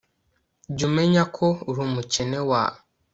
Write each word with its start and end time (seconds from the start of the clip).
jya 0.75 0.83
umenya 0.89 1.23
ko 1.35 1.47
uri 1.69 1.79
umukene 1.87 2.39
wa 2.49 2.63